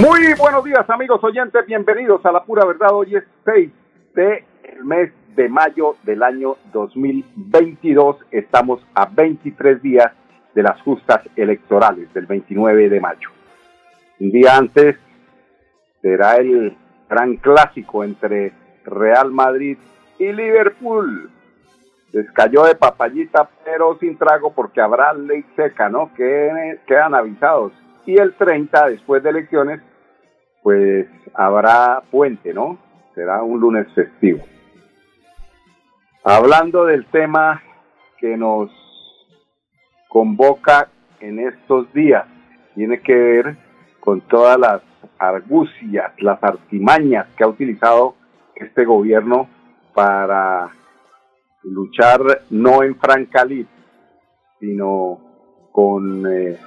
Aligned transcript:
Muy 0.00 0.32
buenos 0.38 0.64
días 0.64 0.88
amigos 0.88 1.22
oyentes, 1.22 1.66
bienvenidos 1.66 2.24
a 2.24 2.32
La 2.32 2.42
Pura 2.42 2.64
Verdad. 2.64 2.88
Hoy 2.94 3.16
es 3.16 3.24
6 3.44 3.70
del 4.14 4.44
mes 4.82 5.12
de 5.36 5.46
mayo 5.50 5.96
del 6.04 6.22
año 6.22 6.56
2022. 6.72 8.16
Estamos 8.30 8.80
a 8.94 9.04
23 9.04 9.82
días 9.82 10.10
de 10.54 10.62
las 10.62 10.80
justas 10.80 11.20
electorales 11.36 12.10
del 12.14 12.24
29 12.24 12.88
de 12.88 12.98
mayo. 12.98 13.28
Un 14.20 14.30
día 14.30 14.56
antes 14.56 14.96
será 16.00 16.36
el 16.36 16.78
gran 17.10 17.36
clásico 17.36 18.02
entre 18.02 18.54
Real 18.86 19.30
Madrid 19.30 19.76
y 20.18 20.32
Liverpool. 20.32 21.30
Les 22.12 22.30
cayó 22.32 22.64
de 22.64 22.74
papayita, 22.74 23.50
pero 23.66 23.98
sin 23.98 24.16
trago 24.16 24.54
porque 24.54 24.80
habrá 24.80 25.12
ley 25.12 25.44
seca, 25.56 25.90
¿no? 25.90 26.10
Que 26.14 26.78
quedan 26.86 27.14
avisados. 27.14 27.74
Y 28.06 28.16
el 28.16 28.32
30, 28.32 28.88
después 28.88 29.22
de 29.22 29.28
elecciones, 29.28 29.82
pues 30.62 31.06
habrá 31.34 32.02
puente, 32.10 32.52
¿no? 32.52 32.78
Será 33.14 33.42
un 33.42 33.60
lunes 33.60 33.86
festivo. 33.94 34.44
Hablando 36.24 36.84
del 36.84 37.06
tema 37.06 37.62
que 38.18 38.36
nos 38.36 38.70
convoca 40.08 40.88
en 41.20 41.38
estos 41.38 41.92
días, 41.92 42.26
tiene 42.74 43.00
que 43.00 43.14
ver 43.14 43.56
con 44.00 44.20
todas 44.22 44.58
las 44.58 44.82
argucias, 45.18 46.12
las 46.18 46.42
artimañas 46.42 47.26
que 47.36 47.44
ha 47.44 47.48
utilizado 47.48 48.14
este 48.54 48.84
gobierno 48.84 49.48
para 49.94 50.70
luchar 51.62 52.20
no 52.50 52.82
en 52.82 52.96
Francalit, 52.96 53.68
sino 54.58 55.20
con 55.72 56.26
eh, 56.26 56.58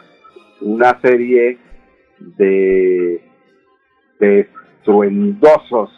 una 0.61 0.99
serie 1.01 1.59
de 2.19 2.63
de 3.09 3.32
estruendosos 4.23 5.89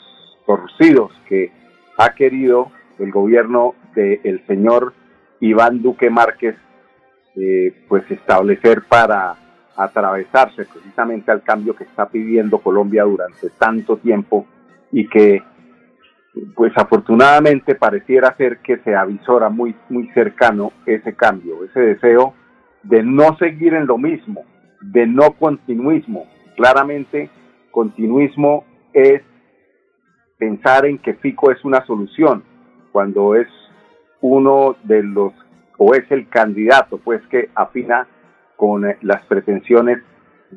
torcidos 0.45 1.11
que 1.27 1.51
ha 1.97 2.13
querido 2.13 2.71
el 2.99 3.11
gobierno 3.11 3.75
del 3.95 4.45
señor 4.47 4.93
Iván 5.39 5.81
Duque 5.81 6.09
Márquez 6.09 6.55
eh, 7.35 7.73
pues 7.87 8.09
establecer 8.09 8.83
para 8.87 9.35
atravesarse 9.75 10.65
precisamente 10.65 11.31
al 11.31 11.43
cambio 11.43 11.75
que 11.75 11.83
está 11.83 12.07
pidiendo 12.07 12.59
Colombia 12.59 13.03
durante 13.03 13.49
tanto 13.49 13.97
tiempo 13.97 14.45
y 14.91 15.07
que 15.07 15.43
pues 16.55 16.73
afortunadamente 16.75 17.75
pareciera 17.75 18.35
ser 18.35 18.59
que 18.59 18.77
se 18.79 18.95
avisora 18.95 19.49
muy 19.49 19.75
muy 19.89 20.07
cercano 20.09 20.71
ese 20.85 21.13
cambio, 21.15 21.63
ese 21.65 21.79
deseo 21.79 22.33
de 22.83 23.03
no 23.03 23.37
seguir 23.37 23.73
en 23.73 23.87
lo 23.87 23.97
mismo, 23.97 24.45
de 24.81 25.07
no 25.07 25.31
continuismo. 25.33 26.27
Claramente 26.55 27.29
continuismo 27.75 28.63
es 28.93 29.21
pensar 30.37 30.85
en 30.85 30.97
que 30.97 31.13
Fico 31.15 31.51
es 31.51 31.65
una 31.65 31.85
solución, 31.85 32.41
cuando 32.93 33.35
es 33.35 33.49
uno 34.21 34.77
de 34.83 35.03
los, 35.03 35.33
o 35.77 35.93
es 35.93 36.09
el 36.09 36.29
candidato, 36.29 36.97
pues 36.97 37.21
que 37.27 37.49
afina 37.53 38.07
con 38.55 38.89
eh, 38.89 38.97
las 39.01 39.25
pretensiones 39.25 39.97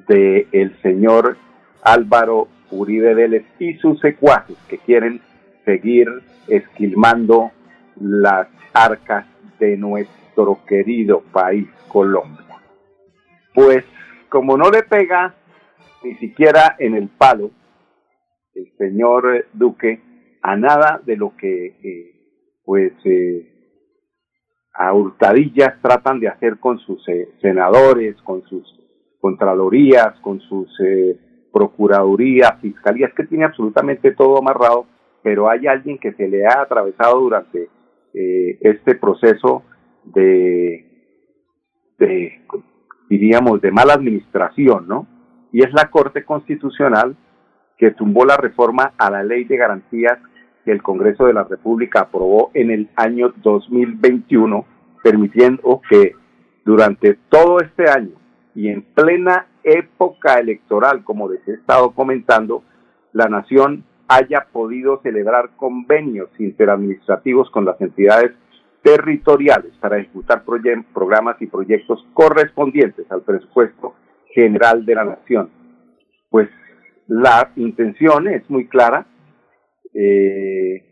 del 0.07 0.47
el 0.53 0.81
señor 0.81 1.37
Álvaro 1.83 2.47
Uribe 2.71 3.15
Vélez 3.15 3.45
y 3.59 3.75
sus 3.79 3.99
secuaces 3.99 4.57
que 4.69 4.79
quieren 4.79 5.21
seguir 5.65 6.07
esquilmando 6.47 7.51
las 7.97 8.47
arcas 8.73 9.27
de 9.59 9.77
nuestro 9.77 10.61
querido 10.69 11.23
país 11.33 11.67
Colombia. 11.89 12.47
Pues 13.55 13.85
como 14.29 14.57
no 14.57 14.71
le 14.71 14.85
pega 14.85 15.35
ni 16.03 16.15
siquiera 16.17 16.77
en 16.79 16.95
el 16.95 17.09
palo 17.09 17.51
el 18.55 18.73
señor 18.77 19.47
Duque 19.53 20.01
a 20.43 20.57
nada 20.57 21.01
de 21.05 21.17
lo 21.17 21.37
que 21.37 21.67
eh, 21.83 22.15
pues 22.65 22.93
eh, 23.05 23.47
a 24.75 24.93
hurtadillas 24.95 25.81
tratan 25.83 26.21
de 26.21 26.29
hacer 26.29 26.59
con 26.59 26.79
sus 26.79 27.07
eh, 27.09 27.29
senadores, 27.41 28.17
con 28.23 28.43
sus 28.45 28.65
contralorías, 29.21 30.19
con 30.21 30.41
sus 30.41 30.71
procuradurías, 31.53 32.61
fiscalías, 32.61 33.13
que 33.15 33.25
tiene 33.25 33.45
absolutamente 33.45 34.13
todo 34.13 34.39
amarrado, 34.39 34.87
pero 35.23 35.51
hay 35.51 35.67
alguien 35.67 35.99
que 35.99 36.13
se 36.13 36.29
le 36.29 36.47
ha 36.47 36.61
atravesado 36.61 37.21
durante 37.21 37.69
este 38.13 38.95
proceso 38.95 39.65
de, 40.05 40.87
de, 41.99 42.41
diríamos, 43.11 43.61
de 43.61 43.73
mala 43.73 43.95
administración, 43.95 44.87
¿no? 44.87 45.18
Y 45.53 45.63
es 45.63 45.73
la 45.73 45.91
Corte 45.91 46.25
Constitucional 46.25 47.17
que 47.77 47.93
tumbó 47.93 48.25
la 48.25 48.37
reforma 48.37 48.93
a 48.99 49.11
la 49.11 49.23
Ley 49.23 49.45
de 49.45 49.57
Garantías 49.57 50.19
que 50.65 50.73
el 50.73 50.83
Congreso 50.83 51.27
de 51.27 51.33
la 51.33 51.45
República 51.45 52.01
aprobó 52.01 52.51
en 52.53 52.71
el 52.71 52.89
año 52.97 53.33
2021, 53.37 54.67
permitiendo 55.03 55.81
que 55.89 56.13
durante 56.65 57.15
todo 57.31 57.61
este 57.61 57.89
año 57.89 58.17
y 58.55 58.69
en 58.69 58.83
plena 58.83 59.47
época 59.63 60.39
electoral, 60.39 61.05
como 61.05 61.31
les 61.31 61.47
he 61.47 61.53
estado 61.53 61.93
comentando, 61.93 62.65
la 63.13 63.29
nación 63.29 63.85
haya 64.09 64.47
podido 64.53 65.01
celebrar 65.03 65.51
convenios 65.57 66.29
interadministrativos 66.39 67.51
con 67.51 67.65
las 67.65 67.81
entidades 67.81 68.33
territoriales 68.83 69.73
para 69.81 69.99
ejecutar 69.99 70.45
programas 70.93 71.41
y 71.41 71.47
proyectos 71.47 72.05
correspondientes 72.15 73.11
al 73.11 73.23
presupuesto 73.23 73.95
general 74.35 74.85
de 74.85 74.95
la 74.95 75.05
nación. 75.05 75.51
Pues 76.31 76.49
la 77.07 77.51
intención 77.57 78.29
es 78.29 78.49
muy 78.51 78.69
clara. 78.69 79.07
Eh, 79.95 80.85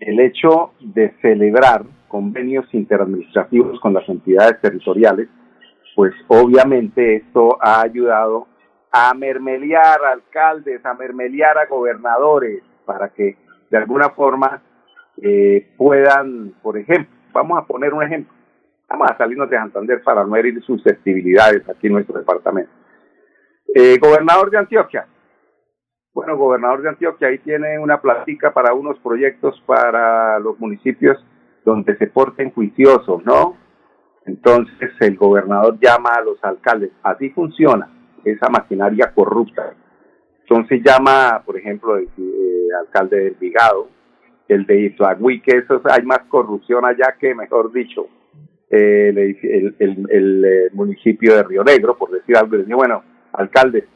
el 0.00 0.20
hecho 0.20 0.72
de 0.80 1.14
celebrar 1.22 1.84
convenios 2.08 2.66
interadministrativos 2.72 3.80
con 3.80 3.94
las 3.94 4.08
entidades 4.08 4.60
territoriales, 4.60 5.28
pues 5.94 6.12
obviamente 6.28 7.16
esto 7.16 7.56
ha 7.60 7.80
ayudado 7.80 8.46
a 8.90 9.14
mermelear 9.14 10.04
a 10.04 10.12
alcaldes, 10.12 10.84
a 10.84 10.94
mermelear 10.94 11.56
a 11.56 11.66
gobernadores, 11.66 12.62
para 12.84 13.08
que 13.08 13.36
de 13.70 13.78
alguna 13.78 14.10
forma 14.10 14.62
eh, 15.22 15.72
puedan, 15.78 16.52
por 16.62 16.76
ejemplo, 16.76 17.14
vamos 17.32 17.58
a 17.58 17.66
poner 17.66 17.94
un 17.94 18.02
ejemplo, 18.02 18.34
Vamos 18.92 19.10
a 19.10 19.16
salirnos 19.16 19.48
de 19.48 19.56
Santander 19.56 20.02
para 20.02 20.22
no 20.22 20.36
herir 20.36 20.62
susceptibilidades 20.62 21.66
aquí 21.66 21.86
en 21.86 21.94
nuestro 21.94 22.18
departamento. 22.18 22.70
Eh, 23.74 23.96
gobernador 23.98 24.50
de 24.50 24.58
Antioquia. 24.58 25.06
Bueno, 26.12 26.36
gobernador 26.36 26.82
de 26.82 26.90
Antioquia, 26.90 27.28
ahí 27.28 27.38
tiene 27.38 27.78
una 27.78 28.02
plática 28.02 28.52
para 28.52 28.74
unos 28.74 28.98
proyectos 28.98 29.58
para 29.64 30.38
los 30.40 30.60
municipios 30.60 31.16
donde 31.64 31.96
se 31.96 32.06
porten 32.08 32.50
juiciosos, 32.50 33.24
¿no? 33.24 33.56
Entonces 34.26 34.90
el 35.00 35.16
gobernador 35.16 35.78
llama 35.80 36.10
a 36.10 36.20
los 36.20 36.36
alcaldes. 36.44 36.90
Así 37.02 37.30
funciona 37.30 37.88
esa 38.24 38.50
maquinaria 38.50 39.10
corrupta. 39.14 39.72
Entonces 40.42 40.82
llama, 40.84 41.42
por 41.46 41.56
ejemplo, 41.56 41.96
el, 41.96 42.10
eh, 42.18 42.68
alcalde 42.78 43.20
del 43.20 43.36
Vigado, 43.36 43.88
el 44.48 44.66
de 44.66 44.80
Izuagüí, 44.82 45.40
que 45.40 45.56
eso 45.56 45.80
hay 45.90 46.02
más 46.02 46.20
corrupción 46.28 46.84
allá 46.84 47.16
que, 47.18 47.34
mejor 47.34 47.72
dicho, 47.72 48.06
el, 48.72 49.76
el, 49.78 50.44
eh, 50.44 50.70
municipio 50.72 51.36
de 51.36 51.42
Río 51.42 51.62
Negro, 51.62 51.96
por 51.96 52.10
decir 52.10 52.36
algo, 52.36 52.56
le 52.56 52.62
dije, 52.62 52.74
bueno, 52.74 53.02
alcalde, 53.32 53.86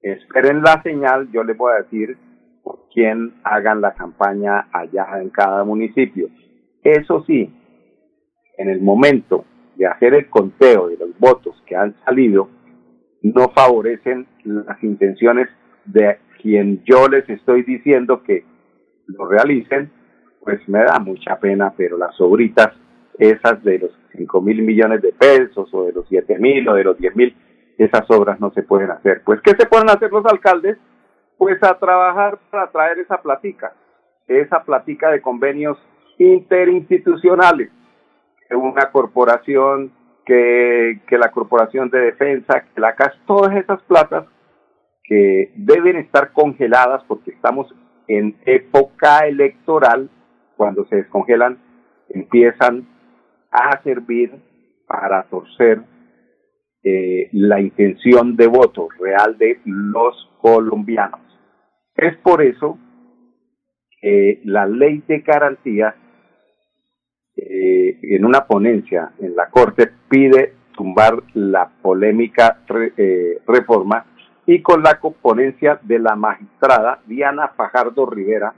esperen 0.00 0.62
la 0.62 0.82
señal, 0.82 1.30
yo 1.30 1.44
les 1.44 1.56
voy 1.56 1.72
a 1.72 1.82
decir 1.82 2.16
por 2.62 2.88
quién 2.92 3.34
hagan 3.44 3.82
la 3.82 3.94
campaña 3.94 4.68
allá 4.72 5.20
en 5.20 5.28
cada 5.28 5.62
municipio. 5.64 6.28
Eso 6.82 7.22
sí, 7.26 7.54
en 8.56 8.70
el 8.70 8.80
momento 8.80 9.44
de 9.76 9.86
hacer 9.86 10.14
el 10.14 10.30
conteo 10.30 10.88
de 10.88 10.96
los 10.96 11.18
votos 11.18 11.62
que 11.66 11.76
han 11.76 11.94
salido, 12.04 12.48
no 13.22 13.50
favorecen 13.50 14.26
las 14.44 14.82
intenciones 14.82 15.48
de 15.84 16.16
quien 16.40 16.82
yo 16.84 17.08
les 17.08 17.28
estoy 17.28 17.62
diciendo 17.62 18.22
que 18.22 18.44
lo 19.06 19.26
realicen, 19.28 19.90
pues 20.40 20.66
me 20.66 20.82
da 20.82 20.98
mucha 20.98 21.38
pena, 21.38 21.74
pero 21.76 21.98
las 21.98 22.16
sobritas 22.16 22.72
esas 23.20 23.62
de 23.62 23.78
los 23.78 23.90
5 24.16 24.40
mil 24.40 24.62
millones 24.62 25.02
de 25.02 25.12
pesos 25.12 25.72
o 25.72 25.84
de 25.84 25.92
los 25.92 26.08
7 26.08 26.38
mil 26.38 26.66
o 26.68 26.74
de 26.74 26.84
los 26.84 26.98
10 26.98 27.14
mil, 27.14 27.36
esas 27.76 28.10
obras 28.10 28.40
no 28.40 28.50
se 28.52 28.62
pueden 28.62 28.90
hacer. 28.90 29.22
Pues, 29.24 29.40
¿qué 29.42 29.52
se 29.58 29.66
pueden 29.66 29.90
hacer 29.90 30.10
los 30.10 30.24
alcaldes? 30.24 30.78
Pues 31.36 31.62
a 31.62 31.78
trabajar 31.78 32.38
para 32.50 32.70
traer 32.70 32.98
esa 32.98 33.20
platica, 33.20 33.74
esa 34.26 34.64
platica 34.64 35.10
de 35.10 35.20
convenios 35.20 35.78
interinstitucionales, 36.18 37.70
una 38.50 38.90
corporación, 38.90 39.92
que, 40.24 41.00
que 41.06 41.18
la 41.18 41.30
corporación 41.30 41.90
de 41.90 42.00
defensa, 42.00 42.64
que 42.74 42.80
la 42.80 42.94
CAS, 42.94 43.14
todas 43.26 43.54
esas 43.56 43.82
platas 43.82 44.26
que 45.04 45.52
deben 45.56 45.96
estar 45.96 46.32
congeladas 46.32 47.02
porque 47.08 47.30
estamos 47.32 47.74
en 48.06 48.36
época 48.44 49.26
electoral, 49.26 50.08
cuando 50.56 50.84
se 50.86 50.96
descongelan, 50.96 51.58
empiezan 52.10 52.86
a 53.50 53.82
servir 53.82 54.32
para 54.86 55.22
torcer 55.24 55.82
eh, 56.82 57.28
la 57.32 57.60
intención 57.60 58.36
de 58.36 58.46
voto 58.46 58.88
real 58.98 59.36
de 59.38 59.60
los 59.64 60.30
colombianos. 60.40 61.20
Es 61.94 62.16
por 62.18 62.42
eso 62.42 62.78
que 64.00 64.40
la 64.44 64.66
ley 64.66 65.02
de 65.06 65.18
garantías 65.20 65.94
eh, 67.36 67.98
en 68.02 68.24
una 68.24 68.46
ponencia 68.46 69.12
en 69.18 69.36
la 69.36 69.50
Corte 69.50 69.90
pide 70.08 70.54
tumbar 70.74 71.22
la 71.34 71.70
polémica 71.82 72.62
eh, 72.96 73.42
reforma 73.46 74.06
y 74.46 74.62
con 74.62 74.82
la 74.82 74.98
ponencia 74.98 75.78
de 75.82 75.98
la 75.98 76.16
magistrada 76.16 77.02
Diana 77.06 77.48
Fajardo 77.56 78.06
Rivera, 78.06 78.54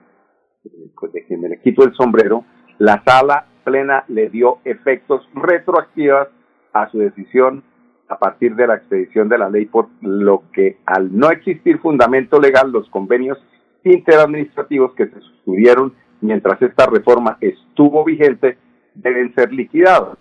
pues 0.99 1.13
de 1.13 1.25
quien 1.27 1.41
me 1.41 1.49
le 1.49 1.61
quito 1.61 1.85
el 1.85 1.93
sombrero, 1.95 2.45
la 2.79 3.03
sala 3.05 3.47
plena 3.65 4.05
le 4.09 4.29
dio 4.29 4.59
efectos 4.65 5.29
retroactivos 5.35 6.29
a 6.73 6.91
su 6.91 6.99
decisión 6.99 7.65
a 8.09 8.19
partir 8.19 8.55
de 8.55 8.67
la 8.67 8.75
expedición 8.77 9.29
de 9.29 9.39
la 9.39 9.49
ley, 9.49 9.67
por 9.67 9.89
lo 10.01 10.45
que 10.53 10.79
al 10.85 11.17
no 11.17 11.31
existir 11.31 11.79
fundamento 11.79 12.41
legal, 12.41 12.71
los 12.71 12.89
convenios 12.91 13.39
interadministrativos 13.85 14.95
que 14.95 15.07
se 15.07 15.21
sostuvieron 15.21 15.95
mientras 16.21 16.61
esta 16.61 16.87
reforma 16.87 17.39
estuvo 17.41 18.05
vigente 18.05 18.59
deben 18.95 19.35
ser 19.35 19.53
liquidados. 19.53 20.19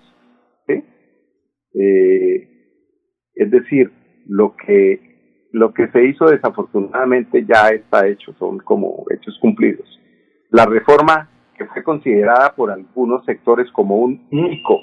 Eh, 1.74 2.50
es 3.34 3.50
decir, 3.50 3.92
lo 4.28 4.56
que, 4.58 5.48
lo 5.52 5.74
que 5.74 5.88
se 5.88 6.04
hizo 6.06 6.26
desafortunadamente 6.26 7.46
ya 7.46 7.70
está 7.70 8.08
hecho, 8.08 8.34
son 8.34 8.60
como 8.60 9.06
hechos 9.10 9.38
cumplidos. 9.40 9.88
La 10.50 10.66
reforma 10.66 11.30
que 11.62 11.74
fue 11.74 11.84
considerada 11.84 12.54
por 12.56 12.72
algunos 12.72 13.24
sectores 13.26 13.72
como 13.72 13.98
un 13.98 14.28
único 14.32 14.82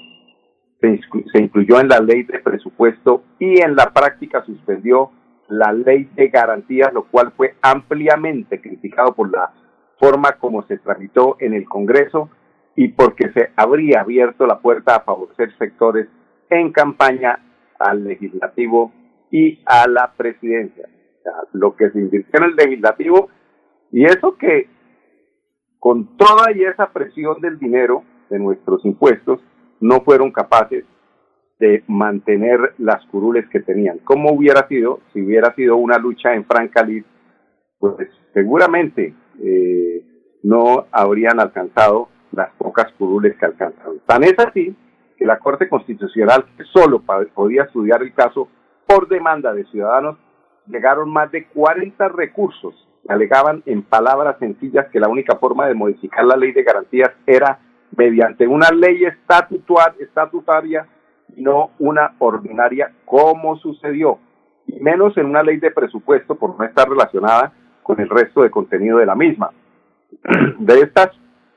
se, 0.81 1.41
incluyó 1.41 1.81
en 1.81 1.89
la 1.89 1.99
ley 1.99 2.23
de 2.23 2.39
presupuesto 2.39 3.23
y 3.37 3.61
en 3.61 3.75
la 3.75 3.91
práctica 3.91 4.43
suspendió 4.45 5.11
la 5.49 5.73
ley 5.73 6.09
de 6.15 6.29
garantías, 6.29 6.93
lo 6.93 7.03
cual 7.03 7.33
fue 7.35 7.55
ampliamente 7.61 8.61
criticado 8.61 9.13
por 9.13 9.29
la 9.29 9.51
forma 9.99 10.33
como 10.39 10.63
se 10.67 10.77
tramitó 10.77 11.35
en 11.39 11.53
el 11.53 11.65
Congreso 11.65 12.29
y 12.75 12.89
porque 12.89 13.29
se 13.33 13.51
habría 13.57 14.01
abierto 14.01 14.47
la 14.47 14.59
puerta 14.59 14.95
a 14.95 15.01
favorecer 15.01 15.51
sectores 15.57 16.07
en 16.49 16.71
campaña 16.71 17.39
al 17.77 18.05
legislativo 18.05 18.93
y 19.31 19.59
a 19.65 19.85
la 19.87 20.13
presidencia. 20.15 20.87
lo 21.51 21.75
que 21.75 21.89
se 21.89 21.99
invirtió 21.99 22.39
en 22.39 22.51
el 22.51 22.55
legislativo 22.55 23.29
y 23.91 24.05
eso 24.05 24.37
que 24.37 24.69
con 25.79 26.17
toda 26.17 26.51
y 26.53 26.63
esa 26.63 26.91
presión 26.91 27.39
del 27.41 27.57
dinero 27.57 28.03
de 28.29 28.39
nuestros 28.39 28.83
impuestos, 28.85 29.39
no 29.79 30.01
fueron 30.01 30.31
capaces 30.31 30.83
de 31.59 31.83
mantener 31.87 32.73
las 32.77 33.05
curules 33.07 33.47
que 33.49 33.59
tenían. 33.59 33.99
¿Cómo 33.99 34.31
hubiera 34.31 34.67
sido 34.67 34.99
si 35.13 35.21
hubiera 35.21 35.53
sido 35.55 35.77
una 35.77 35.97
lucha 35.97 36.33
en 36.33 36.45
franca 36.45 36.87
Pues 37.79 38.09
seguramente 38.33 39.13
eh, 39.41 40.03
no 40.43 40.85
habrían 40.91 41.39
alcanzado 41.39 42.09
las 42.31 42.51
pocas 42.53 42.91
curules 42.97 43.37
que 43.37 43.45
alcanzaron. 43.45 43.99
Tan 44.05 44.23
es 44.23 44.37
así 44.39 44.75
que 45.17 45.25
la 45.25 45.39
Corte 45.39 45.67
Constitucional, 45.67 46.45
que 46.55 46.63
solo 46.65 47.03
podía 47.33 47.63
estudiar 47.63 48.01
el 48.01 48.13
caso 48.13 48.47
por 48.87 49.07
demanda 49.09 49.53
de 49.53 49.65
ciudadanos, 49.65 50.17
llegaron 50.67 51.11
más 51.11 51.31
de 51.31 51.45
40 51.47 52.07
recursos 52.09 52.88
alegaban 53.07 53.63
en 53.65 53.83
palabras 53.83 54.37
sencillas 54.39 54.87
que 54.91 54.99
la 54.99 55.07
única 55.07 55.37
forma 55.37 55.67
de 55.67 55.73
modificar 55.73 56.25
la 56.25 56.37
ley 56.37 56.51
de 56.51 56.63
garantías 56.63 57.11
era 57.25 57.59
mediante 57.95 58.47
una 58.47 58.69
ley 58.69 59.03
estatutaria 59.05 60.87
y 61.35 61.41
no 61.41 61.71
una 61.79 62.15
ordinaria 62.19 62.91
como 63.05 63.57
sucedió, 63.57 64.19
y 64.67 64.79
menos 64.79 65.17
en 65.17 65.25
una 65.25 65.43
ley 65.43 65.57
de 65.57 65.71
presupuesto 65.71 66.35
por 66.35 66.57
no 66.57 66.65
estar 66.65 66.87
relacionada 66.87 67.53
con 67.83 67.99
el 67.99 68.09
resto 68.09 68.43
de 68.43 68.51
contenido 68.51 68.97
de 68.97 69.05
la 69.05 69.15
misma. 69.15 69.51
De 70.59 70.79
estas 70.79 71.09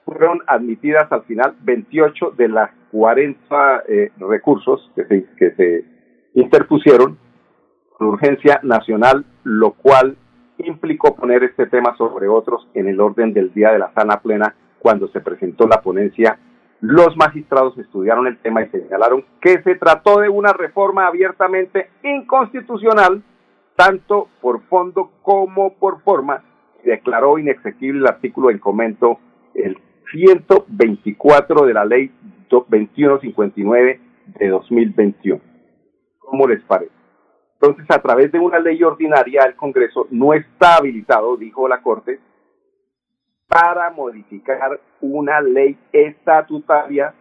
fueron 0.05 0.41
admitidas 0.47 1.11
al 1.13 1.23
final 1.25 1.55
28 1.63 2.33
de 2.37 2.49
las 2.49 2.71
40 2.91 3.83
eh, 3.89 4.13
recursos 4.19 4.91
que 4.95 5.05
se, 5.05 5.27
que 5.37 5.51
se 5.53 5.85
interpusieron 6.35 7.19
con 7.97 8.09
urgencia 8.09 8.61
nacional, 8.63 9.25
lo 9.45 9.73
cual 9.73 10.17
implicó 10.65 11.15
poner 11.15 11.45
este 11.45 11.67
tema 11.67 11.97
sobre 11.97 12.29
otros 12.29 12.69
en 12.75 12.89
el 12.89 13.01
orden 13.01 13.33
del 13.33 13.53
día 13.53 13.73
de 13.73 13.79
la 13.79 13.93
sana 13.93 14.21
plena 14.21 14.55
cuando 14.79 15.09
se 15.09 15.21
presentó 15.21 15.67
la 15.67 15.81
ponencia, 15.81 16.39
los 16.81 17.17
magistrados 17.17 17.79
estudiaron 17.79 18.27
el 18.27 18.39
tema 18.39 18.63
y 18.63 18.69
señalaron 18.71 19.25
que 19.41 19.63
se 19.63 19.77
trató 19.77 20.21
de 20.21 20.29
una 20.29 20.53
reforma 20.53 21.07
abiertamente 21.07 21.91
inconstitucional, 22.03 23.23
tanto 23.77 24.29
por 24.41 24.63
fondo 24.63 25.13
como 25.23 25.75
por 25.75 26.03
forma. 26.03 26.43
Declaró 26.85 27.39
inexequible 27.39 28.01
el 28.01 28.09
artículo 28.09 28.51
en 28.51 28.59
comento 28.59 29.21
el 29.55 29.79
124 30.11 31.67
de 31.67 31.73
la 31.73 31.85
ley 31.85 32.11
2159 32.51 34.01
de 34.39 34.49
2021. 34.49 35.41
¿Cómo 36.19 36.49
les 36.49 36.63
parece? 36.65 37.02
Entonces, 37.63 37.87
a 37.91 38.03
través 38.03 38.33
de 38.33 38.41
una 38.41 38.59
ley 38.59 38.83
ordinaria, 38.83 39.45
el 39.45 39.55
Congreso 39.55 40.09
no 40.11 40.35
está 40.35 40.79
habilitado, 40.79 41.37
dijo 41.37 41.69
la 41.69 41.81
Corte, 41.81 42.19
para 43.47 43.89
modificar 43.91 44.81
una 45.01 45.41
ley 45.41 45.79
estatutaria 45.93 47.15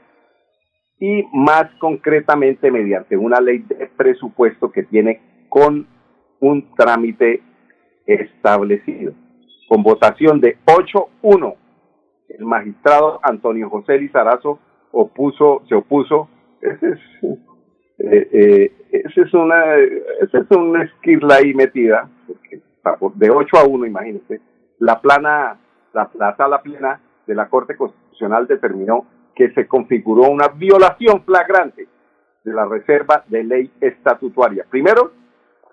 y 1.00 1.28
más 1.32 1.66
concretamente 1.80 2.72
mediante 2.72 3.16
una 3.18 3.40
ley 3.40 3.60
de 3.60 3.86
presupuesto 3.96 4.72
que 4.72 4.82
tiene 4.82 5.46
con 5.48 5.88
un 6.40 6.74
trámite 6.74 7.44
establecido. 8.08 9.14
Con 9.70 9.84
votación 9.84 10.42
de 10.42 10.58
8-1, 10.66 11.56
el 12.30 12.46
magistrado 12.46 13.20
Antonio 13.22 13.70
José 13.70 14.00
Lizarazo 14.00 14.58
opuso, 14.92 15.62
se 15.70 15.76
opuso. 15.76 16.30
Ese 16.62 16.94
es, 16.94 17.00
eh, 18.04 18.30
eh, 18.92 19.04
es 19.16 19.34
una, 19.34 19.76
ese 19.76 20.38
es 20.38 20.52
una 20.52 20.84
esquirla 20.84 21.36
ahí 21.36 21.54
metida, 21.54 22.10
porque 22.24 22.62
de 23.16 23.30
8 23.30 23.58
a 23.58 23.64
1, 23.66 23.86
imagínense. 23.86 24.42
La 24.80 25.00
plana 25.00 25.58
la, 25.94 26.36
sala 26.36 26.62
plena 26.62 27.00
de 27.26 27.36
la 27.36 27.50
Corte 27.50 27.76
Constitucional 27.76 28.48
determinó 28.48 29.06
que 29.36 29.52
se 29.52 29.68
configuró 29.68 30.30
una 30.30 30.48
violación 30.50 31.24
flagrante 31.24 31.88
de 32.44 32.54
la 32.54 32.66
reserva 32.66 33.24
de 33.28 33.44
ley 33.44 33.72
estatutaria. 33.80 34.66
Primero, 34.70 35.12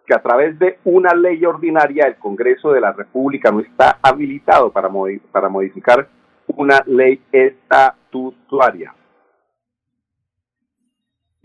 que 0.06 0.14
a 0.14 0.22
través 0.22 0.58
de 0.58 0.78
una 0.84 1.14
ley 1.14 1.44
ordinaria 1.44 2.06
el 2.06 2.16
Congreso 2.16 2.72
de 2.72 2.80
la 2.80 2.92
República 2.92 3.50
no 3.50 3.60
está 3.60 3.98
habilitado 4.02 4.70
para, 4.70 4.88
para 5.32 5.48
modificar 5.48 6.08
una 6.46 6.82
ley 6.86 7.20
estatutaria. 7.30 8.94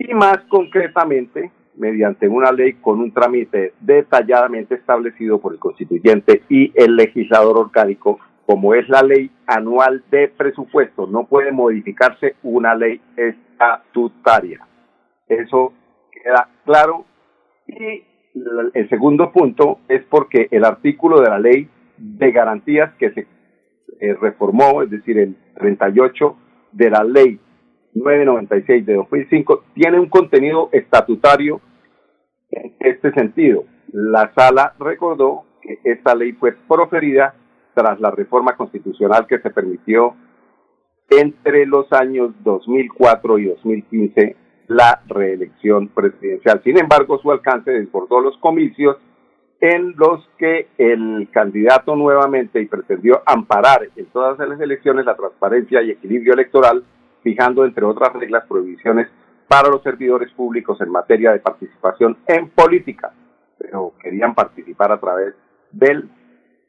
Y 0.06 0.14
más 0.14 0.40
concretamente, 0.50 1.50
mediante 1.78 2.28
una 2.28 2.52
ley 2.52 2.74
con 2.74 3.00
un 3.00 3.14
trámite 3.14 3.74
detalladamente 3.80 4.76
establecido 4.76 5.40
por 5.40 5.54
el 5.54 5.60
constituyente 5.60 6.44
y 6.50 6.74
el 6.76 6.98
legislador 6.98 7.58
orgánico 7.58 8.20
como 8.46 8.74
es 8.74 8.90
la 8.90 9.02
ley 9.02 9.32
anual 9.48 10.04
de 10.12 10.28
presupuesto, 10.28 11.08
no 11.08 11.26
puede 11.26 11.54
modificarse 11.54 12.36
una 12.44 12.76
ley 12.76 13.00
estatutaria. 13.16 14.60
Eso 15.30 15.72
queda 16.12 16.50
claro. 16.66 17.06
Y 17.66 18.04
el 18.74 18.90
segundo 18.90 19.32
punto 19.32 19.80
es 19.88 20.04
porque 20.10 20.50
el 20.52 20.66
artículo 20.66 21.22
de 21.22 21.30
la 21.30 21.40
ley 21.40 21.70
de 21.98 22.32
garantías 22.34 22.94
que 22.96 23.12
se 23.12 23.28
eh, 24.02 24.14
reformó, 24.20 24.82
es 24.84 24.90
decir, 24.90 25.18
el 25.18 25.38
38 25.56 26.36
de 26.74 26.90
la 26.90 27.06
ley 27.06 27.40
996 27.96 28.86
de 28.86 28.94
2005, 28.96 29.64
tiene 29.74 30.00
un 30.00 30.10
contenido 30.10 30.70
estatutario 30.72 31.62
en 32.50 32.76
este 32.80 33.12
sentido. 33.14 33.66
La 33.92 34.34
sala 34.34 34.74
recordó 34.80 35.44
que 35.62 35.80
esta 35.84 36.16
ley 36.16 36.34
fue 36.34 36.54
proferida 36.68 37.36
tras 37.74 38.00
la 38.00 38.12
reforma 38.12 38.56
constitucional 38.56 39.28
que 39.28 39.40
se 39.40 39.50
permitió 39.50 40.16
entre 41.10 41.66
los 41.66 41.92
años 41.92 42.32
2004 42.44 43.40
y 43.40 43.46
2015 43.46 44.36
la 44.68 45.02
reelección 45.08 45.90
presidencial. 45.90 46.62
Sin 46.64 46.78
embargo, 46.78 47.20
su 47.20 47.32
alcance 47.32 47.72
desbordó 47.72 48.22
los 48.22 48.38
comicios 48.38 48.98
en 49.60 49.94
los 49.96 50.28
que 50.38 50.68
el 50.78 51.30
candidato 51.32 51.96
nuevamente 51.96 52.62
y 52.62 52.66
pretendió 52.66 53.22
amparar 53.26 53.90
en 53.96 54.06
todas 54.08 54.38
las 54.38 54.60
elecciones 54.60 55.06
la 55.06 55.16
transparencia 55.16 55.82
y 55.82 55.92
equilibrio 55.92 56.34
electoral, 56.34 56.84
fijando, 57.24 57.66
entre 57.66 57.86
otras 57.86 58.14
reglas, 58.14 58.46
prohibiciones 58.48 59.08
para 59.48 59.70
los 59.70 59.82
servidores 59.84 60.32
públicos 60.34 60.80
en 60.82 60.90
materia 60.90 61.32
de 61.32 61.40
participación 61.40 62.18
en 62.28 62.50
política, 62.50 63.14
pero 63.58 63.94
querían 64.02 64.36
participar 64.36 64.92
a 64.92 65.00
través 65.00 65.36
del 65.72 66.10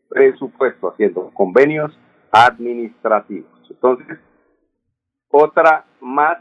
presupuesto, 0.09 0.91
haciendo 0.91 1.31
convenios 1.35 1.99
administrativos. 2.31 3.51
Entonces, 3.71 4.19
otra 5.29 5.85
más 6.01 6.39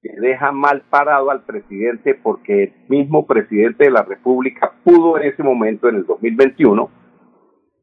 que 0.00 0.12
deja 0.20 0.52
mal 0.52 0.82
parado 0.88 1.30
al 1.30 1.42
presidente 1.42 2.14
porque 2.14 2.64
el 2.64 2.74
mismo 2.88 3.26
presidente 3.26 3.84
de 3.84 3.90
la 3.90 4.02
República 4.02 4.72
pudo 4.84 5.18
en 5.18 5.28
ese 5.28 5.42
momento, 5.42 5.88
en 5.88 5.96
el 5.96 6.06
2021, 6.06 6.90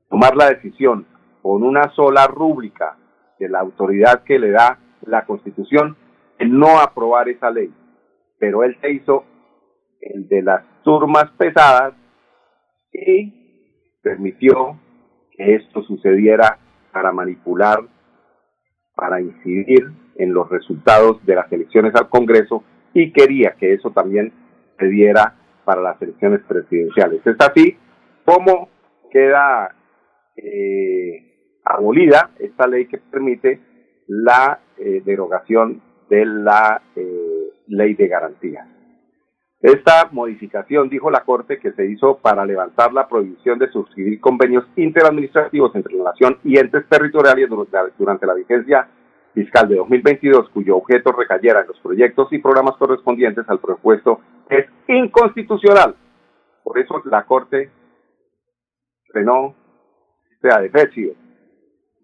tomar 0.10 0.36
la 0.36 0.50
decisión 0.50 1.06
con 1.42 1.64
una 1.64 1.90
sola 1.92 2.26
rúbrica 2.28 2.98
de 3.38 3.50
la 3.50 3.60
autoridad 3.60 4.24
que 4.24 4.40
le 4.40 4.52
da 4.52 4.80
la 5.08 5.26
Constitución 5.26 5.96
de 6.40 6.46
no 6.46 6.80
aprobar 6.80 7.30
esa 7.30 7.50
ley. 7.50 7.72
Pero 8.40 8.64
él 8.64 8.78
se 8.82 8.92
hizo 8.92 9.26
el 10.02 10.28
de 10.28 10.42
las 10.42 10.64
turmas 10.84 11.32
pesadas 11.38 11.94
y 12.92 13.98
permitió 14.02 14.80
que 15.32 15.56
esto 15.56 15.84
sucediera 15.84 16.60
para 16.92 17.12
manipular, 17.12 17.80
para 18.96 19.20
incidir 19.20 19.92
en 20.18 20.34
los 20.34 20.50
resultados 20.50 21.26
de 21.26 21.36
las 21.36 21.52
elecciones 21.52 21.94
al 21.96 22.10
Congreso 22.10 22.64
y 22.94 23.12
quería 23.12 23.56
que 23.60 23.74
eso 23.74 23.92
también 23.92 24.32
se 24.80 24.88
diera 24.88 25.36
para 25.66 25.82
las 25.82 26.02
elecciones 26.02 26.42
presidenciales. 26.48 27.26
Es 27.26 27.36
así 27.40 27.78
como 28.24 28.70
queda 29.12 29.76
eh, 30.38 31.60
abolida 31.66 32.32
esta 32.40 32.68
ley 32.68 32.88
que 32.88 32.98
permite 32.98 33.60
la 34.08 34.60
eh, 34.78 35.02
derogación 35.06 35.82
de 36.10 36.26
la 36.26 36.82
eh, 36.96 37.52
ley 37.68 37.94
de 37.96 38.08
garantías. 38.08 38.68
Esta 39.62 40.10
modificación, 40.12 40.90
dijo 40.90 41.10
la 41.10 41.24
Corte, 41.24 41.58
que 41.58 41.72
se 41.72 41.88
hizo 41.88 42.18
para 42.18 42.46
levantar 42.46 42.94
la 42.94 43.08
prohibición 43.08 43.58
de 43.58 43.70
suscribir 43.72 44.20
convenios 44.20 44.66
interadministrativos 44.76 45.74
entre 45.76 45.96
la 45.96 46.12
nación 46.12 46.38
y 46.44 46.60
entes 46.60 46.88
territoriales 46.88 47.50
durante 47.98 48.28
la 48.28 48.36
vigencia 48.36 48.88
fiscal 49.34 49.68
de 49.68 49.76
2022, 49.76 50.50
cuyo 50.50 50.78
objeto 50.78 51.12
recayera 51.12 51.62
en 51.62 51.68
los 51.68 51.80
proyectos 51.80 52.32
y 52.32 52.40
programas 52.40 52.78
correspondientes 52.78 53.44
al 53.50 53.60
propuesto, 53.60 54.22
es 54.50 54.66
inconstitucional. 54.88 55.96
Por 56.64 56.80
eso 56.80 57.02
la 57.06 57.24
Corte 57.24 57.70
frenó 59.08 59.56
este 60.32 60.50
adefesio. 60.50 61.14